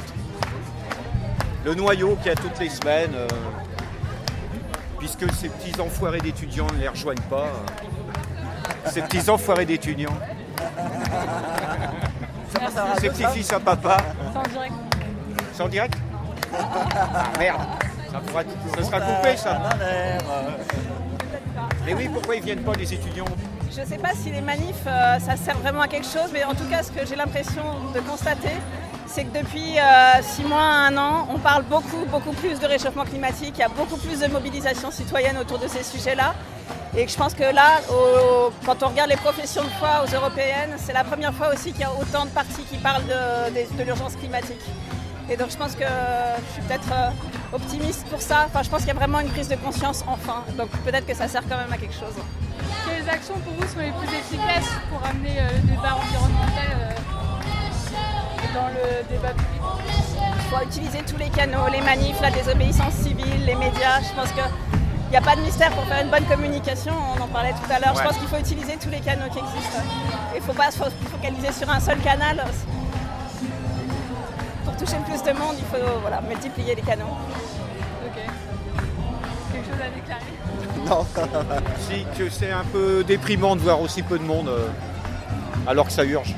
Le 1.65 1.75
noyau 1.75 2.19
qui 2.23 2.29
a 2.29 2.35
toutes 2.35 2.59
les 2.59 2.69
semaines, 2.69 3.15
euh, 3.15 3.29
puisque 4.99 5.33
ces 5.35 5.49
petits 5.49 5.81
enfoirés 5.81 6.21
d'étudiants 6.21 6.67
ne 6.75 6.81
les 6.81 6.89
rejoignent 6.89 7.21
pas. 7.31 7.47
Euh, 7.47 8.91
ces 8.91 9.03
petits 9.03 9.31
enfoirés 9.31 9.65
d'étudiants. 9.65 10.19
Ces 13.01 13.09
petits 13.11 13.27
fils 13.33 13.53
à 13.53 13.61
papa. 13.61 13.97
C'est 14.33 14.39
en 14.39 14.43
direct. 14.43 14.75
C'est 15.53 15.63
en 15.63 15.69
direct? 15.69 15.95
Ah, 16.55 17.25
Merde, 17.39 17.61
ça, 18.13 18.83
sera 18.85 19.01
coupé 19.01 19.37
ça. 19.37 19.61
Mais 21.85 21.95
oui, 21.95 22.09
pourquoi 22.13 22.37
ils 22.37 22.43
viennent 22.43 22.63
pas 22.63 22.75
les 22.75 22.93
étudiants? 22.95 23.25
Je 23.75 23.81
ne 23.81 23.87
sais 23.87 23.99
pas 23.99 24.13
si 24.15 24.31
les 24.31 24.41
manifs, 24.41 24.87
euh, 24.87 25.19
ça 25.19 25.37
sert 25.37 25.57
vraiment 25.59 25.81
à 25.81 25.89
quelque 25.89 26.07
chose, 26.07 26.31
mais 26.33 26.45
en 26.45 26.55
tout 26.55 26.67
cas, 26.71 26.83
ce 26.83 26.93
que 26.93 27.07
j'ai 27.07 27.17
l'impression 27.17 27.63
de 27.95 28.01
constater, 28.01 28.57
c'est 29.07 29.25
que 29.25 29.39
depuis 29.39 29.79
euh, 29.79 30.23
six 30.23 30.45
mois 30.45 30.61
à 30.61 30.89
un 30.89 30.97
an, 30.97 31.27
on 31.31 31.39
parle 31.39 31.65
beaucoup, 31.65 32.05
beaucoup 32.11 32.33
plus 32.33 32.61
de 32.61 32.67
réchauffement 32.67 33.05
climatique, 33.05 33.55
il 33.57 33.61
y 33.61 33.63
a 33.63 33.69
beaucoup 33.69 33.97
plus 33.97 34.21
de 34.21 34.27
mobilisation 34.27 34.91
citoyenne 34.91 35.39
autour 35.39 35.59
de 35.59 35.69
ces 35.69 35.83
sujets-là. 35.83 36.35
Et 36.97 37.09
je 37.09 37.17
pense 37.17 37.33
que 37.33 37.45
là, 37.45 37.81
quand 38.67 38.83
on 38.83 38.89
regarde 38.89 39.09
les 39.09 39.17
professions 39.17 39.65
de 39.65 39.71
foi 39.71 40.05
aux 40.05 40.15
européennes, 40.15 40.75
c'est 40.77 40.93
la 40.93 41.05
première 41.05 41.33
fois 41.33 41.49
aussi 41.55 41.73
qu'il 41.73 41.81
y 41.81 41.85
a 41.85 41.93
autant 41.93 42.27
de 42.27 42.31
partis 42.31 42.65
qui 42.71 42.77
parlent 42.77 43.05
de, 43.07 43.83
l'urgence 43.83 44.15
climatique. 44.17 44.61
Et 45.29 45.37
donc 45.37 45.51
je 45.51 45.57
pense 45.57 45.75
que 45.75 45.85
je 45.85 46.53
suis 46.53 46.63
peut-être 46.63 46.93
euh, 46.93 47.11
optimiste 47.57 48.07
pour 48.09 48.21
ça. 48.21 48.45
Enfin, 48.47 48.63
je 48.63 48.71
pense 48.71 48.81
qu'il 48.81 48.89
y 48.89 48.93
a 48.93 48.95
vraiment 48.95 49.21
une 49.21 49.29
prise 49.29 49.49
de 49.49 49.57
conscience 49.57 50.05
enfin. 50.07 50.43
Donc 50.57 50.69
peut-être 50.85 51.07
que 51.07 51.15
ça 51.15 51.29
sert 51.29 51.43
quand 51.49 51.57
même 51.57 51.73
à 51.73 51.77
quelque 51.77 51.95
chose. 51.95 52.15
Quelles 52.87 53.09
actions 53.09 53.35
pour 53.35 53.53
vous 53.55 53.73
sont 53.73 53.81
les 53.81 53.93
plus 53.93 54.09
efficaces 54.17 54.71
pour 54.91 55.01
amener 55.07 55.39
euh, 55.39 55.49
le 55.55 55.69
débat 55.71 55.97
environnemental 55.97 56.77
euh, 56.77 56.91
dans 58.55 58.69
le 58.69 59.09
débat 59.09 59.31
public? 59.31 59.63
Il 60.37 60.59
faut 60.59 60.65
utiliser 60.65 61.03
tous 61.07 61.17
les 61.17 61.31
canaux, 61.31 61.69
les 61.71 61.81
manifs, 61.81 62.21
la 62.21 62.31
désobéissance 62.31 62.95
civile, 62.95 63.47
les 63.47 63.55
médias. 63.55 64.01
Je 64.01 64.15
pense 64.15 64.31
que 64.33 64.43
il 65.13 65.17
n'y 65.17 65.19
a 65.19 65.21
pas 65.21 65.37
de 65.37 65.43
mystère 65.43 65.71
pour 65.73 65.85
faire 65.85 66.03
une 66.03 66.11
bonne 66.11 66.25
communication, 66.25 66.95
on 67.15 67.21
en 67.21 67.29
parlait 67.29 67.53
tout 67.53 67.71
à 67.71 67.79
l'heure. 67.79 67.95
Je 67.95 68.03
pense 68.03 68.17
qu'il 68.17 68.29
faut 68.29 68.39
utiliser 68.39 68.79
tous 68.81 68.89
les 68.89 69.01
canaux 69.01 69.29
qui 69.31 69.41
existent. 69.41 69.83
Il 70.35 70.41
ne 70.41 70.43
faut 70.43 70.55
pas 70.55 70.71
se 70.71 70.79
focaliser 70.79 71.53
sur 71.53 71.69
un 71.69 71.81
seul 71.81 71.99
canal. 71.99 72.43
Pour 74.83 74.91
toucher 74.91 75.01
le 75.07 75.13
plus 75.13 75.23
de 75.23 75.39
monde, 75.39 75.55
il 75.59 75.65
faut 75.65 76.01
voilà, 76.01 76.21
multiplier 76.23 76.75
les 76.75 76.83
canaux. 76.83 77.05
Ok. 78.05 78.21
Quelque 79.53 79.65
chose 79.65 79.81
à 79.81 79.89
déclarer? 79.95 80.23
Non. 80.89 81.07
si, 81.89 82.05
que 82.19 82.29
c'est 82.29 82.51
un 82.51 82.65
peu 82.65 83.05
déprimant 83.05 83.55
de 83.55 83.61
voir 83.61 83.81
aussi 83.81 84.03
peu 84.03 84.19
de 84.19 84.25
monde 84.25 84.49
euh, 84.49 84.67
alors 85.69 85.87
que 85.87 85.93
ça 85.93 86.05
urge. 86.05 86.35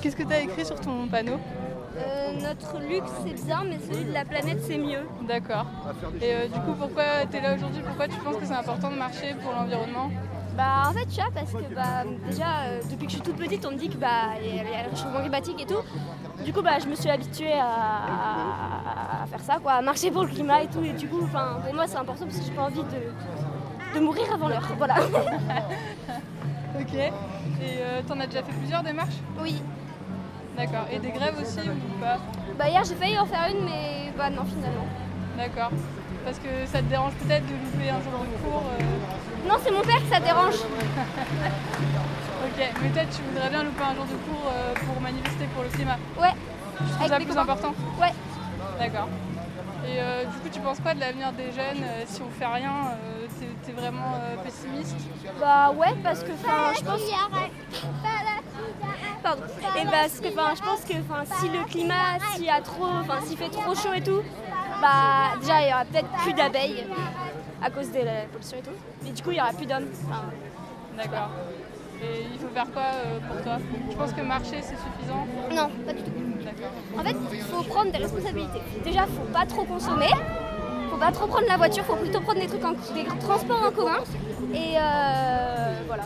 Qu'est-ce 0.00 0.16
que 0.16 0.22
tu 0.22 0.32
as 0.32 0.40
écrit 0.40 0.64
sur 0.64 0.80
ton 0.80 1.06
panneau? 1.08 1.38
Euh, 1.96 2.32
notre 2.40 2.78
luxe 2.80 3.10
c'est 3.24 3.44
bien, 3.44 3.64
mais 3.64 3.78
celui 3.78 4.04
de 4.04 4.12
la 4.12 4.24
planète 4.24 4.60
c'est 4.62 4.78
mieux. 4.78 5.06
D'accord. 5.28 5.66
Et 6.22 6.34
euh, 6.34 6.46
du 6.46 6.58
coup, 6.60 6.72
pourquoi 6.78 7.26
tu 7.30 7.36
es 7.36 7.40
là 7.40 7.54
aujourd'hui? 7.54 7.82
Pourquoi 7.84 8.08
tu 8.08 8.16
penses 8.16 8.36
que 8.36 8.46
c'est 8.46 8.54
important 8.54 8.90
de 8.90 8.96
marcher 8.96 9.34
pour 9.42 9.52
l'environnement? 9.52 10.10
Bah 10.56 10.88
en 10.88 10.92
fait, 10.92 11.06
tu 11.06 11.20
vois, 11.20 11.30
parce 11.34 11.52
que 11.52 11.74
bah, 11.74 12.04
déjà, 12.26 12.60
euh, 12.64 12.80
depuis 12.90 13.06
que 13.06 13.12
je 13.12 13.16
suis 13.16 13.24
toute 13.24 13.36
petite, 13.36 13.64
on 13.66 13.72
me 13.72 13.76
dit 13.76 13.88
qu'il 13.88 14.00
bah, 14.00 14.36
y, 14.42 14.58
a 14.58 14.84
le 14.84 14.90
réchauffement 14.90 15.20
climatique 15.20 15.60
et 15.60 15.66
tout. 15.66 15.82
Du 16.44 16.52
coup, 16.52 16.62
bah, 16.62 16.78
je 16.82 16.86
me 16.86 16.94
suis 16.94 17.10
habituée 17.10 17.52
à, 17.52 19.26
faire 19.26 19.40
ça, 19.40 19.58
quoi, 19.62 19.72
à 19.72 19.82
marcher 19.82 20.10
pour 20.10 20.22
le 20.22 20.28
climat 20.28 20.62
et 20.62 20.68
tout. 20.68 20.82
Et 20.82 20.92
du 20.92 21.08
coup, 21.08 21.18
pour 21.18 21.74
moi, 21.74 21.86
c'est 21.86 21.98
important 21.98 22.24
parce 22.24 22.38
que 22.38 22.44
j'ai 22.46 22.52
pas 22.52 22.62
envie 22.62 22.82
de, 22.82 23.94
de 23.98 24.00
mourir 24.00 24.32
avant 24.32 24.48
l'heure. 24.48 24.68
Voilà. 24.78 24.94
ok. 26.80 26.94
Et 26.94 28.04
t'en 28.06 28.18
as 28.18 28.26
déjà 28.26 28.42
fait 28.42 28.52
plusieurs 28.52 28.82
démarches 28.82 29.18
Oui. 29.42 29.62
D'accord. 30.60 30.86
Et 30.92 30.98
des 30.98 31.10
grèves 31.10 31.38
aussi 31.40 31.60
ou 31.60 32.00
pas 32.04 32.18
Bah 32.58 32.68
hier 32.68 32.84
j'ai 32.84 32.94
failli 32.94 33.18
en 33.18 33.24
faire 33.24 33.48
une 33.50 33.64
mais 33.64 34.12
bah 34.16 34.28
non 34.28 34.44
finalement. 34.44 34.86
D'accord. 35.38 35.70
Parce 36.22 36.38
que 36.38 36.66
ça 36.66 36.80
te 36.80 36.84
dérange 36.84 37.14
peut-être 37.14 37.46
de 37.46 37.54
louper 37.54 37.88
un 37.88 38.02
jour 38.02 38.12
de 38.20 38.36
cours 38.44 38.64
euh 38.68 39.48
Non 39.48 39.54
c'est 39.64 39.70
mon 39.70 39.80
père 39.80 39.96
que 39.96 40.12
ça 40.12 40.20
dérange. 40.20 40.56
ok, 42.44 42.58
mais 42.58 42.88
peut-être 42.90 43.16
tu 43.16 43.22
voudrais 43.22 43.48
bien 43.48 43.64
louper 43.64 43.82
un 43.82 43.94
jour 43.94 44.04
de 44.04 44.16
cours 44.28 44.52
euh, 44.52 44.74
pour 44.84 45.00
manifester 45.00 45.46
pour 45.54 45.62
le 45.62 45.70
climat 45.70 45.96
Ouais. 46.20 46.34
C'est 47.00 47.08
ça 47.08 47.16
plus 47.16 47.38
important 47.38 47.74
Ouais. 47.98 48.12
D'accord. 48.78 49.08
Et 49.86 49.96
euh, 49.98 50.24
du 50.24 50.36
coup, 50.40 50.48
tu 50.52 50.60
penses 50.60 50.78
quoi 50.80 50.92
de 50.92 51.00
l'avenir 51.00 51.32
des 51.32 51.52
jeunes 51.52 51.84
Si 52.06 52.20
on 52.20 52.28
fait 52.38 52.44
rien, 52.46 52.92
t'es 53.64 53.72
vraiment 53.72 54.20
pessimiste? 54.44 54.96
Bah 55.40 55.70
ouais, 55.70 55.94
parce 56.02 56.22
que 56.22 56.32
je 56.32 56.84
pense. 56.84 57.00
Pardon. 59.22 59.42
Et 59.78 59.84
parce 59.84 60.20
que 60.20 60.28
je 60.28 60.62
pense 60.62 60.80
que 60.80 60.94
si 61.40 61.48
le 61.48 61.64
climat, 61.64 62.18
s'il 62.32 62.44
y 62.44 62.50
a 62.50 62.60
trop, 62.60 62.86
enfin 62.86 63.20
s'il 63.24 63.36
fait 63.36 63.50
trop 63.50 63.74
chaud 63.74 63.92
et 63.94 64.02
tout, 64.02 64.22
bah 64.80 65.38
déjà 65.40 65.60
il 65.62 65.68
y 65.68 65.72
aura 65.72 65.84
peut-être 65.84 66.08
plus 66.22 66.32
d'abeilles 66.32 66.86
à 67.62 67.70
cause 67.70 67.90
de 67.92 67.98
la 67.98 68.24
pollution 68.32 68.58
et 68.58 68.62
tout. 68.62 69.06
Et 69.06 69.12
du 69.12 69.22
coup 69.22 69.30
il 69.30 69.36
y 69.36 69.40
aura 69.40 69.52
plus 69.52 69.66
d'hommes. 69.66 69.88
D'accord. 70.96 71.30
Et 72.02 72.24
il 72.32 72.38
faut 72.38 72.48
faire 72.48 72.70
quoi 72.72 72.82
euh, 72.82 73.18
pour 73.28 73.42
toi? 73.42 73.58
Tu 73.90 73.96
penses 73.96 74.12
que 74.12 74.22
marcher 74.22 74.62
c'est 74.62 74.76
suffisant 74.76 75.26
Non, 75.52 75.68
pas 75.84 75.92
du 75.92 76.02
tout. 76.02 76.10
En 76.98 77.02
fait, 77.02 77.16
il 77.32 77.40
faut 77.42 77.62
prendre 77.62 77.92
des 77.92 77.98
responsabilités. 77.98 78.60
Déjà, 78.84 79.04
il 79.06 79.14
faut 79.14 79.32
pas 79.32 79.46
trop 79.46 79.64
consommer, 79.64 80.08
faut 80.90 80.96
pas 80.96 81.12
trop 81.12 81.26
prendre 81.26 81.46
la 81.46 81.56
voiture, 81.56 81.84
faut 81.84 81.96
plutôt 81.96 82.20
prendre 82.20 82.40
des 82.40 82.46
trucs 82.46 82.64
en, 82.64 82.72
des 82.72 83.04
transports 83.20 83.64
en 83.66 83.70
commun. 83.70 83.98
Et 84.52 84.76
euh, 84.76 85.72
voilà. 85.86 86.04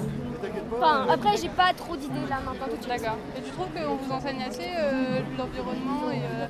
Enfin, 0.77 1.07
après, 1.11 1.37
j'ai 1.37 1.49
pas 1.49 1.73
trop 1.73 1.97
d'idées 1.97 2.27
là 2.29 2.37
maintenant 2.45 2.67
tout 2.67 2.77
de 2.77 2.83
suite. 2.83 2.89
D'accord. 2.89 3.17
Et 3.37 3.43
tu 3.43 3.51
trouves 3.51 3.69
qu'on 3.75 3.97
vous 3.97 4.13
enseigne 4.13 4.43
assez 4.43 4.69
euh, 4.77 5.21
l'environnement 5.39 6.11
et 6.13 6.19
euh, 6.19 6.47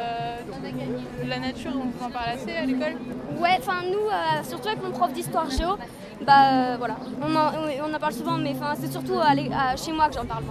euh, 0.00 1.26
la 1.26 1.38
nature, 1.38 1.72
on 1.74 1.86
vous 1.86 2.04
en 2.04 2.10
parle 2.10 2.30
assez 2.30 2.56
à 2.56 2.64
l'école? 2.64 2.96
Ouais, 3.38 3.56
enfin 3.58 3.82
nous, 3.90 4.08
surtout 4.48 4.68
avec 4.68 4.82
mon 4.82 4.90
prof 4.90 5.12
d'histoire 5.12 5.50
géo, 5.50 5.76
bah 6.22 6.76
voilà, 6.78 6.96
on 7.22 7.34
en, 7.34 7.52
on 7.88 7.94
en 7.94 7.98
parle 7.98 8.12
souvent, 8.12 8.38
mais 8.38 8.54
c'est 8.80 8.90
surtout 8.90 9.18
à, 9.18 9.76
chez 9.76 9.92
moi 9.92 10.08
que 10.08 10.14
j'en 10.14 10.26
parle. 10.26 10.44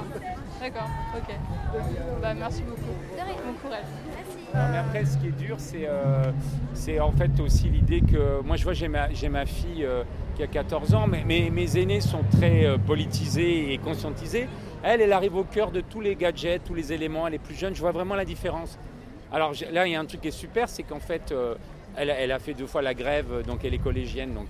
D'accord, 0.60 0.90
ok. 1.16 1.36
Bah, 2.22 2.34
merci 2.34 2.64
beaucoup. 2.64 2.82
Bon 2.82 3.54
courage. 3.62 3.86
mais 4.54 4.78
après, 4.78 5.06
ce 5.06 5.18
qui 5.18 5.28
est 5.28 5.32
dur, 5.32 5.58
c'est 6.74 7.00
en 7.00 7.12
fait 7.12 7.40
aussi 7.40 7.70
l'idée 7.70 8.02
que 8.02 8.42
moi, 8.42 8.56
je 8.56 8.64
vois, 8.64 8.74
j'ai 8.74 8.88
ma, 8.88 9.08
ma 9.30 9.46
fille 9.46 9.88
qui 10.38 10.44
a 10.44 10.48
14 10.48 10.94
ans, 10.94 11.08
mais, 11.08 11.50
mes 11.50 11.78
aînés 11.80 12.00
sont 12.00 12.24
très 12.32 12.66
euh, 12.66 12.78
politisés 12.78 13.74
et 13.74 13.78
conscientisés. 13.80 14.48
Elle, 14.84 15.02
elle 15.02 15.14
arrive 15.14 15.36
au 15.36 15.44
cœur 15.44 15.72
de 15.72 15.82
tous 15.82 16.00
les 16.00 16.16
gadgets, 16.16 16.64
tous 16.64 16.76
les 16.76 16.94
éléments, 16.94 17.28
elle 17.28 17.34
est 17.34 17.40
plus 17.40 17.56
jeune, 17.56 17.74
je 17.76 17.82
vois 17.82 17.92
vraiment 17.92 18.14
la 18.14 18.26
différence. 18.26 18.78
Alors 19.32 19.54
là, 19.72 19.88
il 19.88 19.94
y 19.94 19.96
a 19.96 20.00
un 20.00 20.06
truc 20.06 20.22
qui 20.22 20.28
est 20.28 20.32
super, 20.32 20.70
c'est 20.70 20.84
qu'en 20.84 21.00
fait, 21.00 21.32
euh, 21.32 21.56
elle, 21.96 22.32
a 22.32 22.38
fait 22.38 22.54
deux 22.54 22.68
fois 22.68 22.84
la 22.84 22.94
grève, 22.94 23.44
donc 23.48 23.66
elle 23.66 23.74
est 23.74 23.80
collégienne, 23.80 24.36
donc 24.36 24.48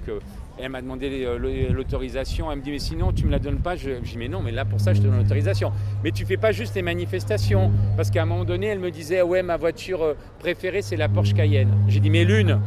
euh, 0.59 0.63
elle 0.63 0.69
m'a 0.69 0.81
demandé 0.81 1.27
l'autorisation. 1.71 2.51
Elle 2.51 2.59
me 2.59 2.63
dit, 2.63 2.71
mais 2.71 2.79
sinon, 2.79 3.11
tu 3.11 3.25
me 3.25 3.31
la 3.31 3.39
donnes 3.39 3.59
pas. 3.59 3.75
Je, 3.75 3.91
dis, 3.99 4.17
mais 4.17 4.27
non, 4.27 4.41
mais 4.41 4.51
là, 4.51 4.65
pour 4.65 4.79
ça, 4.79 4.93
je 4.93 4.99
te 4.99 5.05
donne 5.05 5.17
l'autorisation. 5.17 5.71
Mais 6.03 6.11
tu 6.11 6.25
fais 6.25 6.37
pas 6.37 6.51
juste 6.51 6.75
les 6.75 6.81
manifestations. 6.81 7.71
Parce 7.95 8.11
qu'à 8.11 8.23
un 8.23 8.25
moment 8.25 8.45
donné, 8.45 8.67
elle 8.67 8.79
me 8.79 8.91
disait, 8.91 9.21
ouais, 9.21 9.43
ma 9.43 9.57
voiture 9.57 10.15
préférée, 10.39 10.81
c'est 10.81 10.97
la 10.97 11.09
Porsche 11.09 11.33
Cayenne. 11.33 11.71
J'ai 11.87 11.99
dit, 11.99 12.09
mais 12.09 12.23
l'une. 12.23 12.59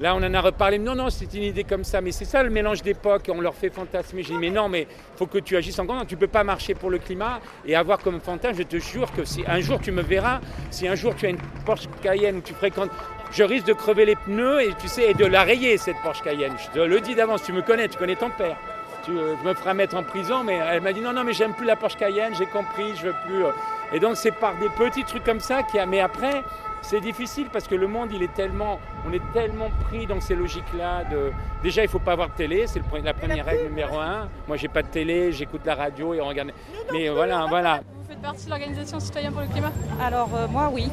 Là, 0.00 0.14
on 0.14 0.22
en 0.22 0.32
a 0.32 0.40
reparlé. 0.40 0.78
Non, 0.78 0.94
non, 0.94 1.10
c'est 1.10 1.32
une 1.34 1.42
idée 1.42 1.64
comme 1.64 1.82
ça. 1.82 2.00
Mais 2.00 2.12
c'est 2.12 2.24
ça 2.24 2.42
le 2.44 2.50
mélange 2.50 2.82
d'époque. 2.82 3.28
On 3.34 3.40
leur 3.40 3.54
fait 3.54 3.70
fantasmer. 3.70 4.22
J'ai 4.22 4.34
dit, 4.34 4.38
mais 4.38 4.50
non, 4.50 4.68
mais 4.68 4.82
il 4.82 5.18
faut 5.18 5.26
que 5.26 5.38
tu 5.38 5.56
agisses 5.56 5.78
en 5.80 5.84
grand. 5.84 6.04
Tu 6.04 6.14
ne 6.14 6.20
peux 6.20 6.28
pas 6.28 6.44
marcher 6.44 6.74
pour 6.74 6.88
le 6.88 6.98
climat 6.98 7.40
et 7.66 7.74
avoir 7.74 7.98
comme 7.98 8.20
fantasme. 8.20 8.58
Je 8.58 8.62
te 8.62 8.78
jure 8.78 9.10
que 9.12 9.24
si 9.24 9.42
un 9.48 9.60
jour 9.60 9.80
tu 9.80 9.90
me 9.90 10.02
verras, 10.02 10.40
si 10.70 10.86
un 10.86 10.94
jour 10.94 11.16
tu 11.16 11.26
as 11.26 11.30
une 11.30 11.38
Porsche 11.66 11.88
Cayenne 12.00 12.36
où 12.36 12.40
tu 12.40 12.54
fréquentes, 12.54 12.90
je 13.32 13.42
risque 13.42 13.66
de 13.66 13.72
crever 13.72 14.04
les 14.04 14.16
pneus 14.16 14.62
et 14.62 14.74
tu 14.78 14.88
sais, 14.88 15.10
et 15.10 15.14
de 15.14 15.26
la 15.26 15.42
rayer, 15.42 15.78
cette 15.78 16.00
Porsche 16.02 16.22
Cayenne. 16.22 16.54
Je 16.58 16.68
te 16.70 16.78
le 16.78 17.00
dis 17.00 17.14
d'avance. 17.14 17.42
Tu 17.42 17.52
me 17.52 17.62
connais, 17.62 17.88
tu 17.88 17.98
connais 17.98 18.16
ton 18.16 18.30
père. 18.30 18.56
Tu 19.04 19.16
euh, 19.16 19.34
me 19.44 19.54
feras 19.54 19.74
mettre 19.74 19.96
en 19.96 20.02
prison. 20.02 20.44
Mais 20.44 20.58
elle 20.70 20.80
m'a 20.80 20.92
dit, 20.92 21.00
non, 21.00 21.12
non, 21.12 21.24
mais 21.24 21.32
j'aime 21.32 21.54
plus 21.54 21.66
la 21.66 21.76
Porsche 21.76 21.96
Cayenne. 21.96 22.34
J'ai 22.36 22.46
compris, 22.46 22.96
je 22.96 23.06
veux 23.06 23.14
plus. 23.26 23.44
Euh. 23.44 23.50
Et 23.92 24.00
donc, 24.00 24.16
c'est 24.16 24.32
par 24.32 24.56
des 24.58 24.68
petits 24.68 25.04
trucs 25.04 25.24
comme 25.24 25.40
ça 25.40 25.62
qui 25.62 25.78
a. 25.78 25.86
Mais 25.86 26.00
après, 26.00 26.42
c'est 26.82 27.00
difficile 27.00 27.48
parce 27.52 27.66
que 27.66 27.74
le 27.74 27.86
monde, 27.86 28.10
il 28.12 28.22
est 28.22 28.32
tellement, 28.34 28.78
on 29.06 29.12
est 29.12 29.22
tellement 29.32 29.70
pris 29.88 30.06
dans 30.06 30.20
ces 30.20 30.34
logiques-là. 30.34 31.04
De... 31.04 31.30
Déjà, 31.62 31.82
il 31.82 31.86
ne 31.86 31.90
faut 31.90 31.98
pas 31.98 32.12
avoir 32.12 32.28
de 32.28 32.34
télé, 32.34 32.66
c'est 32.66 32.80
la 33.02 33.14
première 33.14 33.44
règle 33.44 33.64
numéro 33.64 33.98
un. 33.98 34.28
Moi, 34.46 34.56
j'ai 34.56 34.68
pas 34.68 34.82
de 34.82 34.88
télé, 34.88 35.32
j'écoute 35.32 35.62
la 35.64 35.74
radio 35.74 36.14
et 36.14 36.20
on 36.20 36.26
regarde. 36.26 36.50
Mais 36.92 37.08
voilà, 37.08 37.46
voilà. 37.48 37.80
Vous 37.94 38.08
faites 38.08 38.22
partie 38.22 38.44
de 38.44 38.50
l'organisation 38.50 39.00
Citoyen 39.00 39.32
pour 39.32 39.40
le 39.40 39.48
climat? 39.48 39.72
Alors, 40.00 40.30
euh, 40.34 40.46
moi, 40.48 40.70
oui. 40.72 40.88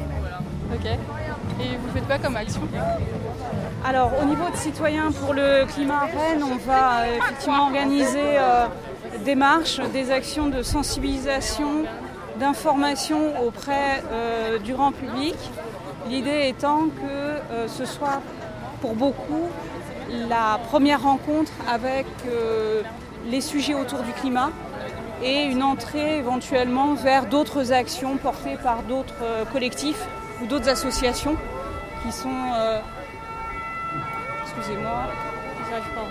Ok. 0.72 0.86
Et 1.60 1.76
vous 1.76 1.92
faites 1.92 2.06
quoi 2.06 2.18
comme 2.18 2.36
action 2.36 2.60
Alors, 3.84 4.12
au 4.22 4.24
niveau 4.24 4.48
de 4.50 4.56
Citoyens 4.56 5.10
pour 5.12 5.34
le 5.34 5.64
climat 5.66 6.02
à 6.02 6.06
Rennes, 6.06 6.42
on 6.42 6.56
va 6.56 7.00
euh, 7.00 7.16
effectivement 7.16 7.64
organiser 7.66 8.38
euh, 8.38 8.66
des 9.24 9.34
marches, 9.34 9.80
des 9.92 10.10
actions 10.10 10.48
de 10.48 10.62
sensibilisation, 10.62 11.84
d'information 12.38 13.42
auprès 13.42 14.02
du 14.62 14.74
grand 14.74 14.92
public. 14.92 15.36
L'idée 16.08 16.48
étant 16.48 16.84
que 16.86 17.02
euh, 17.02 17.66
ce 17.66 17.84
soit 17.84 18.20
pour 18.80 18.94
beaucoup 18.94 19.48
la 20.28 20.60
première 20.68 21.02
rencontre 21.02 21.50
avec 21.68 22.06
euh, 22.28 22.82
les 23.28 23.40
sujets 23.40 23.74
autour 23.74 24.00
du 24.00 24.12
climat 24.12 24.50
et 25.24 25.44
une 25.44 25.64
entrée 25.64 26.18
éventuellement 26.18 26.94
vers 26.94 27.26
d'autres 27.26 27.72
actions 27.72 28.18
portées 28.18 28.56
par 28.62 28.84
d'autres 28.84 29.14
euh, 29.22 29.44
collectifs 29.46 30.06
ou 30.40 30.46
d'autres 30.46 30.68
associations 30.68 31.36
qui 32.02 32.12
sont... 32.12 32.28
Euh, 32.28 32.78
excusez-moi, 34.42 35.04
j'arrive 35.70 35.94
pas 35.94 36.02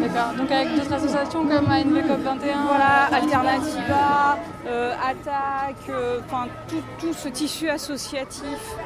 D'accord, 0.00 0.34
donc 0.36 0.50
avec 0.50 0.74
d'autres 0.74 0.92
associations 0.92 1.46
comme 1.46 1.70
ANV 1.70 1.98
COP21 2.06 2.66
Voilà, 2.66 3.04
Alternativa, 3.12 4.38
euh, 4.66 4.94
Attaque, 4.94 5.90
enfin 6.26 6.46
tout, 6.68 6.82
tout, 6.98 7.12
ce 7.12 7.28
tissu 7.28 7.68
associatif 7.68 8.76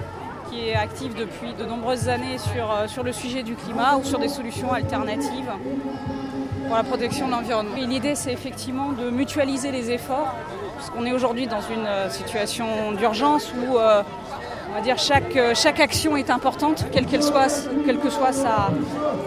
qui 0.51 0.69
est 0.69 0.75
actif 0.75 1.15
depuis 1.15 1.53
de 1.53 1.65
nombreuses 1.65 2.09
années 2.09 2.39
sur, 2.39 2.89
sur 2.89 3.03
le 3.03 3.13
sujet 3.13 3.43
du 3.43 3.55
climat 3.55 3.97
ou 3.97 4.05
sur 4.05 4.19
des 4.19 4.29
solutions 4.29 4.73
alternatives 4.73 5.51
pour 6.69 6.77
la 6.77 6.85
protection 6.85 7.27
de 7.27 7.33
l'environnement. 7.33 7.75
L'idée, 7.77 8.15
c'est 8.15 8.33
effectivement 8.33 8.93
de 8.93 9.09
mutualiser 9.11 9.73
les 9.73 9.91
efforts, 9.91 10.35
puisqu'on 10.79 11.05
est 11.05 11.13
aujourd'hui 11.13 11.47
dans 11.47 11.61
une 11.61 11.87
euh, 11.87 12.09
situation 12.09 12.93
d'urgence 12.93 13.53
où 13.53 13.77
euh, 13.77 14.03
on 14.71 14.75
va 14.75 14.81
dire 14.81 14.97
chaque, 14.97 15.37
euh, 15.37 15.53
chaque 15.55 15.81
action 15.81 16.17
est 16.17 16.31
importante, 16.31 16.87
quelle 16.93 17.07
qu'elle 17.07 17.23
soit, 17.23 17.69
quelle 17.85 17.99
que 17.99 18.11
soit 18.11 18.33
sa, 18.33 18.71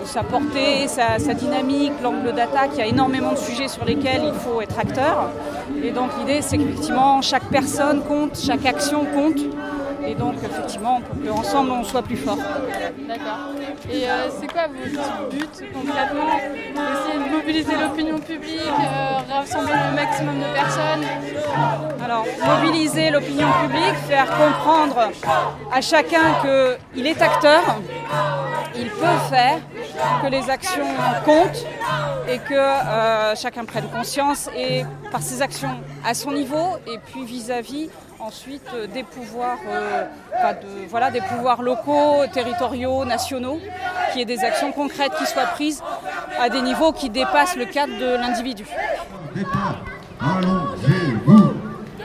sa 0.05 0.23
portée, 0.23 0.87
sa 0.87 1.17
dynamique, 1.33 1.93
l'angle 2.01 2.33
d'attaque. 2.33 2.71
Il 2.73 2.79
y 2.79 2.83
a 2.83 2.85
énormément 2.85 3.33
de 3.33 3.37
sujets 3.37 3.67
sur 3.67 3.83
lesquels 3.83 4.23
il 4.23 4.33
faut 4.33 4.61
être 4.61 4.79
acteur. 4.79 5.29
Et 5.83 5.91
donc 5.91 6.11
l'idée, 6.19 6.41
c'est 6.41 6.57
qu'effectivement, 6.57 7.21
chaque 7.21 7.45
personne 7.45 8.01
compte, 8.03 8.37
chaque 8.37 8.65
action 8.65 9.05
compte. 9.05 9.41
Et 10.11 10.15
donc, 10.15 10.35
effectivement, 10.43 10.99
pour 10.99 11.15
qu'ensemble, 11.23 11.71
on 11.71 11.85
soit 11.85 12.01
plus 12.01 12.17
fort. 12.17 12.35
D'accord. 12.35 13.39
Et 13.89 14.09
euh, 14.09 14.27
c'est 14.29 14.51
quoi 14.51 14.63
votre 14.67 15.29
but 15.29 15.63
concrètement? 15.73 16.35
Essayer 16.35 17.23
de 17.23 17.29
mobiliser 17.33 17.75
l'opinion 17.81 18.19
publique, 18.19 18.59
euh, 18.59 19.33
rassembler 19.33 19.73
le 19.89 19.95
maximum 19.95 20.37
de 20.37 20.53
personnes? 20.53 21.05
Alors, 22.03 22.25
mobiliser 22.45 23.09
l'opinion 23.09 23.47
publique, 23.63 23.95
faire 24.09 24.27
comprendre 24.31 25.11
à 25.71 25.79
chacun 25.79 26.41
qu'il 26.93 27.07
est 27.07 27.21
acteur, 27.21 27.61
il 28.75 28.89
peut 28.89 29.19
faire, 29.29 29.59
que 30.21 30.27
les 30.27 30.49
actions 30.49 30.87
comptent 31.23 31.65
et 32.27 32.37
que 32.37 32.53
euh, 32.53 33.33
chacun 33.35 33.63
prenne 33.63 33.87
conscience 33.87 34.49
et 34.57 34.83
par 35.09 35.21
ses 35.21 35.41
actions 35.41 35.79
à 36.05 36.13
son 36.13 36.31
niveau 36.31 36.75
et 36.85 36.97
puis 36.97 37.23
vis-à-vis 37.23 37.89
ensuite 38.21 38.67
euh, 38.73 38.87
des 38.87 39.03
pouvoirs, 39.03 39.57
euh, 39.67 40.03
de, 40.53 40.87
voilà, 40.89 41.11
des 41.11 41.21
pouvoirs 41.21 41.61
locaux, 41.61 42.25
territoriaux, 42.31 43.05
nationaux, 43.05 43.59
qui 44.11 44.19
y 44.19 44.21
ait 44.21 44.25
des 44.25 44.39
actions 44.43 44.71
concrètes 44.71 45.13
qui 45.17 45.25
soient 45.25 45.47
prises 45.47 45.81
à 46.39 46.49
des 46.49 46.61
niveaux 46.61 46.91
qui 46.91 47.09
dépassent 47.09 47.55
le 47.55 47.65
cadre 47.65 47.97
de 47.97 48.15
l'individu. 48.15 48.65
Allongez-vous. 50.19 51.53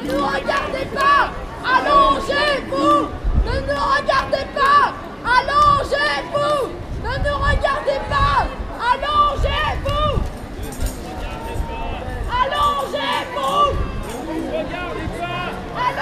Ne 0.02 0.12
nous 0.12 0.26
regardez 0.26 0.86
pas 0.94 1.30
Allongez-vous. 1.64 3.08
Ne 3.44 3.60
nous 3.60 3.80
regardez 3.96 4.46
pas 4.54 4.92
Allongez-vous. 5.24 6.68
Ne 7.02 7.18
nous 7.18 7.36
regardez 7.36 8.00
pas 8.08 8.46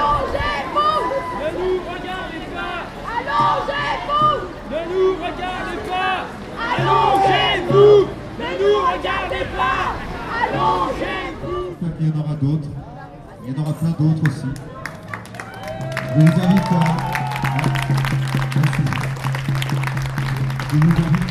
Allongez-vous 0.05 1.01
Ne 1.41 1.49
nous 1.59 1.81
regardez 1.89 2.45
pas. 2.55 2.77
Allongez-vous 3.17 4.37
Ne 4.71 4.81
nous 4.93 5.11
regardez 5.15 5.79
pas. 5.89 6.17
Allongez-vous. 6.61 7.97
Ne 8.39 8.51
nous 8.61 8.77
regardez 8.93 9.47
pas. 9.57 9.83
Allongez-vous 10.43 11.65
Il 12.01 12.07
y 12.07 12.11
en 12.13 12.21
aura 12.21 12.35
d'autres. 12.35 12.69
Il 13.47 13.53
y 13.53 13.59
en 13.59 13.63
aura 13.63 13.73
plein 13.73 13.91
d'autres 13.91 14.25
aussi. 14.29 14.51
Je 16.15 16.21
vous 16.21 16.41
invite 16.43 16.73
à... 16.73 16.85
Je 20.71 20.77
vous 20.77 20.91
invite 20.91 21.24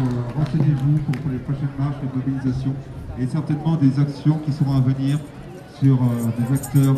euh, 0.00 0.04
renseignez-vous 0.36 0.98
pour, 0.98 1.30
les 1.30 1.38
prochaines 1.38 1.68
marches 1.78 1.96
et 2.02 2.16
mobilisations 2.16 2.74
et 3.18 3.26
certainement 3.26 3.76
des 3.76 3.98
actions 3.98 4.38
qui 4.44 4.52
seront 4.52 4.76
à 4.76 4.80
venir 4.80 5.18
sur 5.80 5.94
euh, 5.94 6.06
des 6.38 6.54
acteurs 6.54 6.96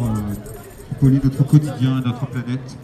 qui 0.89 0.95
polluent 1.01 1.21
notre 1.23 1.45
quotidien 1.45 2.01
et 2.01 2.07
notre 2.07 2.27
planète. 2.27 2.79